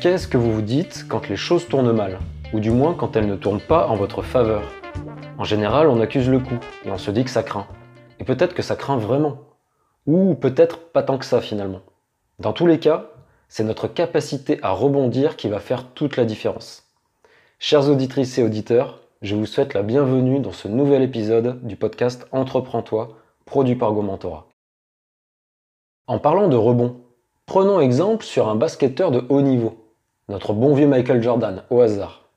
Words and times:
Qu'est-ce 0.00 0.28
que 0.28 0.38
vous 0.38 0.54
vous 0.54 0.62
dites 0.62 1.04
quand 1.06 1.28
les 1.28 1.36
choses 1.36 1.68
tournent 1.68 1.92
mal 1.92 2.20
Ou 2.54 2.60
du 2.60 2.70
moins 2.70 2.94
quand 2.94 3.16
elles 3.16 3.26
ne 3.26 3.36
tournent 3.36 3.60
pas 3.60 3.86
en 3.86 3.96
votre 3.96 4.22
faveur? 4.22 4.62
En 5.36 5.44
général, 5.44 5.88
on 5.88 6.00
accuse 6.00 6.30
le 6.30 6.38
coup 6.38 6.58
et 6.86 6.90
on 6.90 6.96
se 6.96 7.10
dit 7.10 7.22
que 7.22 7.28
ça 7.28 7.42
craint. 7.42 7.66
Et 8.18 8.24
peut-être 8.24 8.54
que 8.54 8.62
ça 8.62 8.76
craint 8.76 8.96
vraiment. 8.96 9.36
Ou 10.06 10.34
peut-être 10.34 10.78
pas 10.90 11.02
tant 11.02 11.18
que 11.18 11.26
ça 11.26 11.42
finalement. 11.42 11.82
Dans 12.38 12.54
tous 12.54 12.66
les 12.66 12.78
cas, 12.78 13.10
c'est 13.50 13.62
notre 13.62 13.88
capacité 13.88 14.58
à 14.62 14.70
rebondir 14.70 15.36
qui 15.36 15.50
va 15.50 15.58
faire 15.58 15.88
toute 15.92 16.16
la 16.16 16.24
différence. 16.24 16.88
Chers 17.58 17.90
auditrices 17.90 18.38
et 18.38 18.42
auditeurs, 18.42 19.00
je 19.20 19.36
vous 19.36 19.44
souhaite 19.44 19.74
la 19.74 19.82
bienvenue 19.82 20.40
dans 20.40 20.52
ce 20.52 20.66
nouvel 20.66 21.02
épisode 21.02 21.62
du 21.62 21.76
podcast 21.76 22.26
Entreprends-toi, 22.32 23.18
produit 23.44 23.76
par 23.76 23.92
Gomentora. 23.92 24.48
En 26.06 26.18
parlant 26.18 26.48
de 26.48 26.56
rebond, 26.56 27.02
prenons 27.44 27.80
exemple 27.80 28.24
sur 28.24 28.48
un 28.48 28.54
basketteur 28.54 29.10
de 29.10 29.26
haut 29.28 29.42
niveau 29.42 29.89
notre 30.30 30.52
bon 30.52 30.74
vieux 30.74 30.86
Michael 30.86 31.22
Jordan, 31.22 31.64
au 31.70 31.80
hasard. 31.80 32.28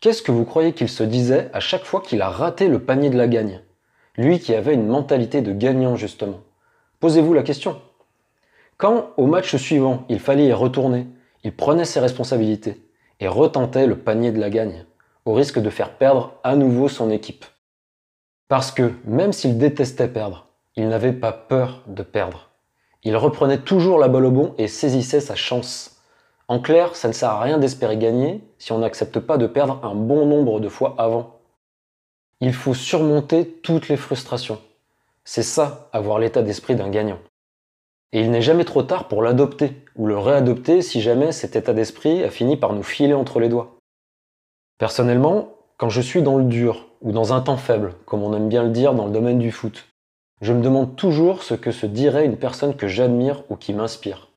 Qu'est-ce 0.00 0.20
que 0.20 0.32
vous 0.32 0.44
croyez 0.44 0.74
qu'il 0.74 0.90
se 0.90 1.02
disait 1.02 1.48
à 1.54 1.60
chaque 1.60 1.84
fois 1.84 2.02
qu'il 2.02 2.20
a 2.20 2.28
raté 2.28 2.68
le 2.68 2.78
panier 2.78 3.08
de 3.08 3.16
la 3.16 3.26
gagne? 3.26 3.62
Lui 4.18 4.38
qui 4.38 4.54
avait 4.54 4.74
une 4.74 4.86
mentalité 4.86 5.40
de 5.40 5.52
gagnant 5.52 5.96
justement. 5.96 6.40
Posez-vous 7.00 7.32
la 7.32 7.42
question. 7.42 7.80
Quand, 8.76 9.10
au 9.16 9.26
match 9.26 9.56
suivant, 9.56 10.04
il 10.10 10.20
fallait 10.20 10.48
y 10.48 10.52
retourner, 10.52 11.06
il 11.42 11.56
prenait 11.56 11.86
ses 11.86 12.00
responsabilités 12.00 12.82
et 13.20 13.28
retentait 13.28 13.86
le 13.86 13.96
panier 13.96 14.30
de 14.30 14.38
la 14.38 14.50
gagne, 14.50 14.84
au 15.24 15.32
risque 15.32 15.58
de 15.58 15.70
faire 15.70 15.94
perdre 15.94 16.34
à 16.44 16.54
nouveau 16.54 16.88
son 16.88 17.10
équipe. 17.10 17.46
Parce 18.48 18.70
que, 18.70 18.92
même 19.06 19.32
s'il 19.32 19.56
détestait 19.56 20.08
perdre, 20.08 20.48
il 20.76 20.88
n'avait 20.88 21.14
pas 21.14 21.32
peur 21.32 21.82
de 21.86 22.02
perdre. 22.02 22.50
Il 23.04 23.16
reprenait 23.16 23.58
toujours 23.58 23.98
la 23.98 24.08
balle 24.08 24.26
au 24.26 24.30
bon 24.30 24.54
et 24.58 24.68
saisissait 24.68 25.20
sa 25.20 25.34
chance. 25.34 25.95
En 26.48 26.60
clair, 26.60 26.94
ça 26.94 27.08
ne 27.08 27.12
sert 27.12 27.30
à 27.30 27.40
rien 27.40 27.58
d'espérer 27.58 27.96
gagner 27.96 28.40
si 28.58 28.72
on 28.72 28.78
n'accepte 28.78 29.18
pas 29.18 29.36
de 29.36 29.46
perdre 29.46 29.80
un 29.84 29.94
bon 29.94 30.26
nombre 30.26 30.60
de 30.60 30.68
fois 30.68 30.94
avant. 30.98 31.40
Il 32.40 32.52
faut 32.52 32.74
surmonter 32.74 33.48
toutes 33.62 33.88
les 33.88 33.96
frustrations. 33.96 34.60
C'est 35.24 35.42
ça, 35.42 35.88
avoir 35.92 36.18
l'état 36.18 36.42
d'esprit 36.42 36.76
d'un 36.76 36.88
gagnant. 36.88 37.18
Et 38.12 38.20
il 38.20 38.30
n'est 38.30 38.42
jamais 38.42 38.64
trop 38.64 38.84
tard 38.84 39.08
pour 39.08 39.22
l'adopter, 39.22 39.72
ou 39.96 40.06
le 40.06 40.16
réadopter 40.16 40.82
si 40.82 41.00
jamais 41.00 41.32
cet 41.32 41.56
état 41.56 41.72
d'esprit 41.72 42.22
a 42.22 42.30
fini 42.30 42.56
par 42.56 42.72
nous 42.72 42.84
filer 42.84 43.14
entre 43.14 43.40
les 43.40 43.48
doigts. 43.48 43.76
Personnellement, 44.78 45.54
quand 45.78 45.88
je 45.88 46.00
suis 46.00 46.22
dans 46.22 46.38
le 46.38 46.44
dur, 46.44 46.86
ou 47.02 47.10
dans 47.10 47.32
un 47.32 47.40
temps 47.40 47.56
faible, 47.56 47.94
comme 48.04 48.22
on 48.22 48.34
aime 48.34 48.48
bien 48.48 48.62
le 48.62 48.70
dire 48.70 48.94
dans 48.94 49.06
le 49.06 49.12
domaine 49.12 49.38
du 49.38 49.50
foot, 49.50 49.86
je 50.42 50.52
me 50.52 50.62
demande 50.62 50.96
toujours 50.96 51.42
ce 51.42 51.54
que 51.54 51.72
se 51.72 51.86
dirait 51.86 52.24
une 52.24 52.36
personne 52.36 52.76
que 52.76 52.86
j'admire 52.86 53.42
ou 53.48 53.56
qui 53.56 53.72
m'inspire. 53.72 54.28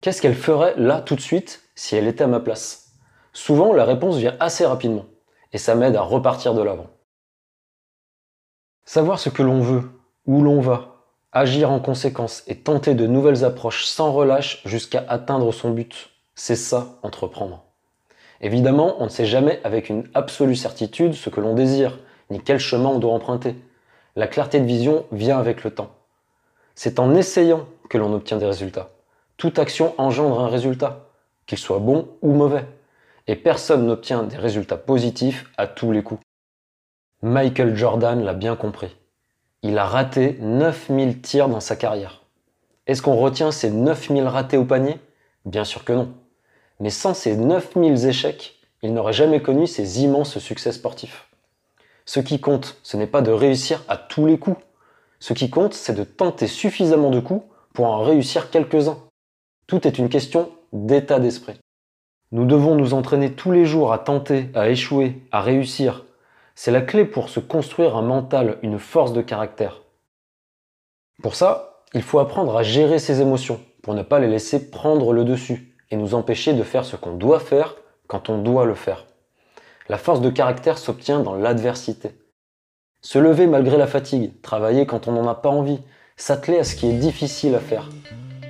Qu'est-ce 0.00 0.22
qu'elle 0.22 0.34
ferait 0.34 0.74
là 0.78 1.02
tout 1.02 1.14
de 1.14 1.20
suite 1.20 1.60
si 1.74 1.94
elle 1.94 2.06
était 2.08 2.24
à 2.24 2.26
ma 2.26 2.40
place? 2.40 2.92
Souvent, 3.34 3.74
la 3.74 3.84
réponse 3.84 4.16
vient 4.16 4.34
assez 4.40 4.64
rapidement, 4.64 5.04
et 5.52 5.58
ça 5.58 5.74
m'aide 5.74 5.94
à 5.94 6.00
repartir 6.00 6.54
de 6.54 6.62
l'avant. 6.62 6.86
Savoir 8.86 9.18
ce 9.18 9.28
que 9.28 9.42
l'on 9.42 9.60
veut, 9.60 9.90
où 10.24 10.42
l'on 10.42 10.62
va, 10.62 11.04
agir 11.32 11.70
en 11.70 11.80
conséquence 11.80 12.42
et 12.46 12.56
tenter 12.56 12.94
de 12.94 13.06
nouvelles 13.06 13.44
approches 13.44 13.84
sans 13.84 14.10
relâche 14.12 14.62
jusqu'à 14.64 15.04
atteindre 15.06 15.52
son 15.52 15.70
but, 15.70 16.08
c'est 16.34 16.56
ça, 16.56 16.98
entreprendre. 17.02 17.62
Évidemment, 18.40 18.96
on 19.00 19.04
ne 19.04 19.10
sait 19.10 19.26
jamais 19.26 19.60
avec 19.64 19.90
une 19.90 20.08
absolue 20.14 20.56
certitude 20.56 21.12
ce 21.12 21.28
que 21.28 21.42
l'on 21.42 21.54
désire, 21.54 21.98
ni 22.30 22.40
quel 22.40 22.58
chemin 22.58 22.88
on 22.88 22.98
doit 22.98 23.12
emprunter. 23.12 23.54
La 24.16 24.26
clarté 24.26 24.60
de 24.60 24.64
vision 24.64 25.04
vient 25.12 25.38
avec 25.38 25.62
le 25.62 25.72
temps. 25.72 25.90
C'est 26.74 26.98
en 26.98 27.14
essayant 27.14 27.66
que 27.90 27.98
l'on 27.98 28.14
obtient 28.14 28.38
des 28.38 28.46
résultats. 28.46 28.88
Toute 29.40 29.58
action 29.58 29.94
engendre 29.96 30.38
un 30.40 30.48
résultat, 30.48 31.06
qu'il 31.46 31.56
soit 31.56 31.78
bon 31.78 32.10
ou 32.20 32.34
mauvais. 32.34 32.66
Et 33.26 33.36
personne 33.36 33.86
n'obtient 33.86 34.22
des 34.22 34.36
résultats 34.36 34.76
positifs 34.76 35.50
à 35.56 35.66
tous 35.66 35.92
les 35.92 36.02
coups. 36.02 36.20
Michael 37.22 37.74
Jordan 37.74 38.22
l'a 38.22 38.34
bien 38.34 38.54
compris. 38.54 38.94
Il 39.62 39.78
a 39.78 39.86
raté 39.86 40.36
9000 40.42 41.22
tirs 41.22 41.48
dans 41.48 41.60
sa 41.60 41.74
carrière. 41.74 42.20
Est-ce 42.86 43.00
qu'on 43.00 43.16
retient 43.16 43.50
ces 43.50 43.70
9000 43.70 44.24
ratés 44.24 44.58
au 44.58 44.66
panier? 44.66 45.00
Bien 45.46 45.64
sûr 45.64 45.86
que 45.86 45.94
non. 45.94 46.12
Mais 46.78 46.90
sans 46.90 47.14
ces 47.14 47.34
9000 47.34 48.08
échecs, 48.08 48.58
il 48.82 48.92
n'aurait 48.92 49.14
jamais 49.14 49.40
connu 49.40 49.66
ces 49.66 50.02
immenses 50.02 50.38
succès 50.38 50.72
sportifs. 50.72 51.30
Ce 52.04 52.20
qui 52.20 52.40
compte, 52.40 52.76
ce 52.82 52.98
n'est 52.98 53.06
pas 53.06 53.22
de 53.22 53.30
réussir 53.30 53.82
à 53.88 53.96
tous 53.96 54.26
les 54.26 54.38
coups. 54.38 54.60
Ce 55.18 55.32
qui 55.32 55.48
compte, 55.48 55.72
c'est 55.72 55.94
de 55.94 56.04
tenter 56.04 56.46
suffisamment 56.46 57.08
de 57.08 57.20
coups 57.20 57.46
pour 57.72 57.86
en 57.86 58.00
réussir 58.00 58.50
quelques-uns. 58.50 58.98
Tout 59.70 59.86
est 59.86 59.98
une 59.98 60.08
question 60.08 60.50
d'état 60.72 61.20
d'esprit. 61.20 61.60
Nous 62.32 62.44
devons 62.44 62.74
nous 62.74 62.92
entraîner 62.92 63.34
tous 63.34 63.52
les 63.52 63.66
jours 63.66 63.92
à 63.92 63.98
tenter, 63.98 64.50
à 64.52 64.68
échouer, 64.68 65.22
à 65.30 65.40
réussir. 65.40 66.06
C'est 66.56 66.72
la 66.72 66.80
clé 66.80 67.04
pour 67.04 67.28
se 67.28 67.38
construire 67.38 67.96
un 67.96 68.02
mental, 68.02 68.58
une 68.64 68.80
force 68.80 69.12
de 69.12 69.22
caractère. 69.22 69.82
Pour 71.22 71.36
ça, 71.36 71.84
il 71.94 72.02
faut 72.02 72.18
apprendre 72.18 72.56
à 72.56 72.64
gérer 72.64 72.98
ses 72.98 73.20
émotions, 73.20 73.60
pour 73.80 73.94
ne 73.94 74.02
pas 74.02 74.18
les 74.18 74.26
laisser 74.26 74.72
prendre 74.72 75.12
le 75.12 75.22
dessus 75.22 75.72
et 75.92 75.96
nous 75.96 76.14
empêcher 76.14 76.52
de 76.52 76.64
faire 76.64 76.84
ce 76.84 76.96
qu'on 76.96 77.14
doit 77.14 77.38
faire 77.38 77.76
quand 78.08 78.28
on 78.28 78.38
doit 78.38 78.64
le 78.64 78.74
faire. 78.74 79.06
La 79.88 79.98
force 79.98 80.20
de 80.20 80.30
caractère 80.30 80.78
s'obtient 80.78 81.20
dans 81.20 81.36
l'adversité. 81.36 82.10
Se 83.02 83.20
lever 83.20 83.46
malgré 83.46 83.76
la 83.76 83.86
fatigue, 83.86 84.32
travailler 84.42 84.84
quand 84.84 85.06
on 85.06 85.12
n'en 85.12 85.28
a 85.28 85.36
pas 85.36 85.48
envie, 85.48 85.78
s'atteler 86.16 86.58
à 86.58 86.64
ce 86.64 86.74
qui 86.74 86.88
est 86.88 86.98
difficile 86.98 87.54
à 87.54 87.60
faire. 87.60 87.88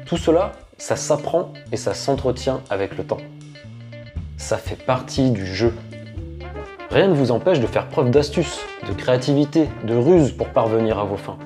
Tout 0.06 0.16
cela, 0.16 0.52
ça 0.80 0.96
s'apprend 0.96 1.52
et 1.72 1.76
ça 1.76 1.92
s'entretient 1.92 2.62
avec 2.70 2.96
le 2.96 3.04
temps. 3.04 3.20
Ça 4.38 4.56
fait 4.56 4.82
partie 4.82 5.30
du 5.30 5.44
jeu. 5.44 5.74
Rien 6.90 7.06
ne 7.06 7.14
vous 7.14 7.30
empêche 7.30 7.60
de 7.60 7.66
faire 7.66 7.86
preuve 7.86 8.10
d'astuce, 8.10 8.60
de 8.88 8.94
créativité, 8.94 9.68
de 9.84 9.94
ruse 9.94 10.32
pour 10.32 10.48
parvenir 10.48 10.98
à 10.98 11.04
vos 11.04 11.18
fins. 11.18 11.36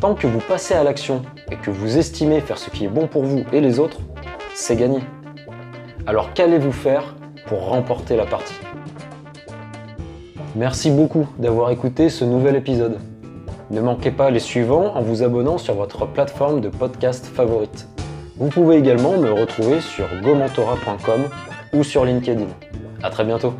Tant 0.00 0.14
que 0.14 0.28
vous 0.28 0.38
passez 0.38 0.74
à 0.74 0.84
l'action 0.84 1.22
et 1.50 1.56
que 1.56 1.70
vous 1.70 1.98
estimez 1.98 2.40
faire 2.40 2.56
ce 2.56 2.70
qui 2.70 2.84
est 2.84 2.88
bon 2.88 3.08
pour 3.08 3.24
vous 3.24 3.44
et 3.52 3.60
les 3.60 3.80
autres, 3.80 3.98
c'est 4.54 4.76
gagné. 4.76 5.00
Alors 6.06 6.32
qu'allez-vous 6.32 6.72
faire 6.72 7.16
pour 7.46 7.66
remporter 7.66 8.16
la 8.16 8.26
partie? 8.26 8.54
Merci 10.54 10.92
beaucoup 10.92 11.26
d'avoir 11.38 11.70
écouté 11.70 12.08
ce 12.08 12.24
nouvel 12.24 12.54
épisode. 12.54 12.98
Ne 13.70 13.80
manquez 13.80 14.12
pas 14.12 14.30
les 14.30 14.40
suivants 14.40 14.94
en 14.94 15.02
vous 15.02 15.24
abonnant 15.24 15.58
sur 15.58 15.74
votre 15.74 16.06
plateforme 16.06 16.60
de 16.60 16.68
podcast 16.68 17.26
favorite. 17.26 17.88
Vous 18.36 18.48
pouvez 18.48 18.76
également 18.76 19.18
me 19.18 19.30
retrouver 19.30 19.80
sur 19.80 20.08
gomentora.com 20.22 21.28
ou 21.74 21.84
sur 21.84 22.04
LinkedIn. 22.04 22.46
A 23.02 23.10
très 23.10 23.24
bientôt 23.24 23.54